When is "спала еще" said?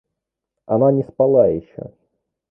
1.03-1.93